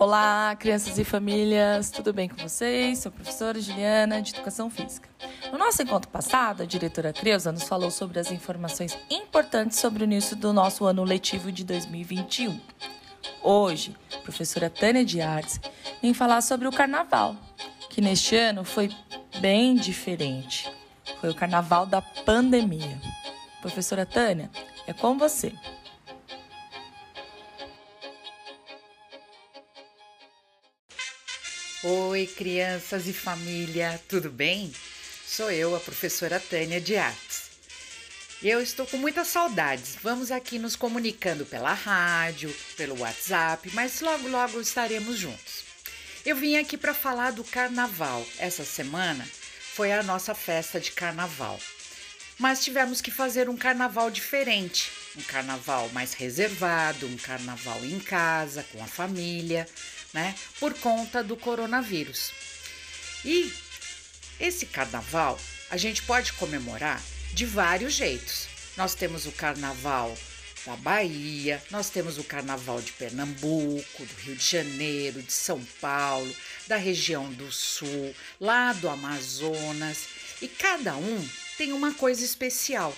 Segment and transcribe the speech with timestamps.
[0.00, 3.00] Olá, crianças e famílias, tudo bem com vocês?
[3.00, 5.08] Sou a professora Juliana, de Educação Física.
[5.50, 10.06] No nosso encontro passado, a diretora Creuza nos falou sobre as informações importantes sobre o
[10.06, 12.60] início do nosso ano letivo de 2021.
[13.42, 15.60] Hoje, a professora Tânia de Artes
[16.00, 17.34] vem falar sobre o carnaval,
[17.90, 18.94] que neste ano foi
[19.40, 20.72] bem diferente.
[21.20, 23.00] Foi o carnaval da pandemia.
[23.60, 24.48] Professora Tânia,
[24.86, 25.52] é com você.
[31.84, 34.72] Oi, crianças e família, tudo bem?
[35.24, 37.50] Sou eu, a professora Tânia de Artes.
[38.42, 39.96] Eu estou com muitas saudades.
[40.02, 45.62] Vamos aqui nos comunicando pela rádio, pelo WhatsApp, mas logo, logo estaremos juntos.
[46.26, 48.26] Eu vim aqui para falar do carnaval.
[48.38, 49.24] Essa semana
[49.74, 51.60] foi a nossa festa de carnaval.
[52.38, 58.64] Mas tivemos que fazer um carnaval diferente, um carnaval mais reservado, um carnaval em casa,
[58.72, 59.66] com a família
[60.12, 60.34] né?
[60.58, 62.32] Por conta do coronavírus.
[63.24, 63.52] E
[64.40, 65.38] esse carnaval
[65.70, 68.48] a gente pode comemorar de vários jeitos.
[68.76, 70.16] Nós temos o carnaval
[70.64, 76.34] da Bahia, nós temos o carnaval de Pernambuco, do Rio de Janeiro, de São Paulo,
[76.66, 80.08] da região do Sul, lá do Amazonas,
[80.40, 81.28] e cada um
[81.58, 82.96] tem uma coisa especial.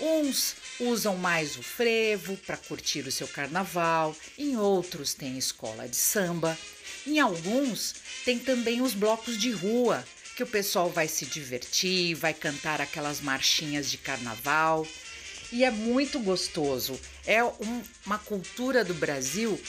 [0.00, 5.96] Uns usam mais o frevo para curtir o seu carnaval, em outros tem escola de
[5.96, 6.58] samba,
[7.06, 12.34] em alguns tem também os blocos de rua, que o pessoal vai se divertir, vai
[12.34, 14.84] cantar aquelas marchinhas de carnaval.
[15.52, 16.98] E é muito gostoso.
[17.24, 19.60] É um, uma cultura do Brasil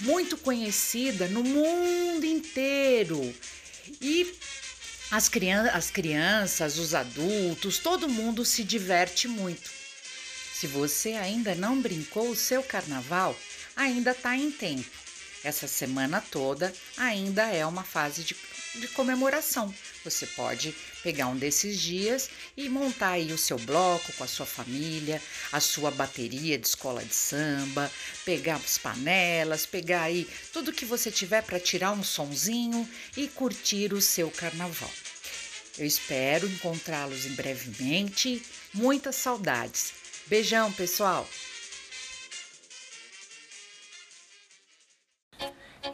[0.00, 3.34] muito conhecida no mundo inteiro.
[4.00, 4.32] E
[5.14, 9.70] as, crianças, as crianças, os adultos, todo mundo se diverte muito.
[10.52, 13.38] Se você ainda não brincou o seu carnaval,
[13.76, 14.90] ainda está em tempo.
[15.44, 18.34] Essa semana toda ainda é uma fase de,
[18.74, 19.74] de comemoração.
[20.04, 24.46] Você pode pegar um desses dias e montar aí o seu bloco com a sua
[24.46, 25.20] família,
[25.52, 27.90] a sua bateria de escola de samba,
[28.24, 33.92] pegar as panelas, pegar aí tudo que você tiver para tirar um sonzinho e curtir
[33.92, 34.90] o seu carnaval.
[35.76, 38.42] Eu espero encontrá-los em brevemente.
[38.72, 39.92] Muitas saudades.
[40.26, 41.28] Beijão, pessoal!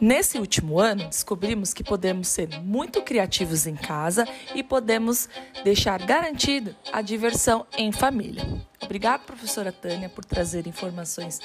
[0.01, 5.29] Nesse último ano, descobrimos que podemos ser muito criativos em casa e podemos
[5.63, 8.43] deixar garantido a diversão em família.
[8.81, 11.39] Obrigada, professora Tânia, por trazer informações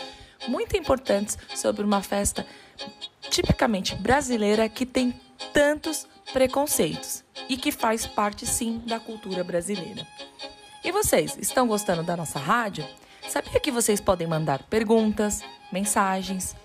[0.48, 2.46] muito importantes sobre uma festa
[3.28, 5.14] tipicamente brasileira que tem
[5.52, 10.06] tantos preconceitos e que faz parte sim da cultura brasileira.
[10.82, 12.88] E vocês, estão gostando da nossa rádio?
[13.28, 16.56] Sabia que vocês podem mandar perguntas, mensagens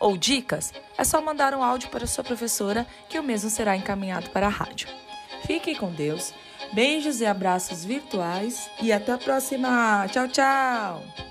[0.00, 0.72] ou dicas?
[0.98, 4.50] É só mandar um áudio para sua professora que o mesmo será encaminhado para a
[4.50, 4.88] rádio.
[5.46, 6.34] Fiquem com Deus,
[6.72, 10.06] beijos e abraços virtuais e até a próxima!
[10.08, 11.29] Tchau, tchau!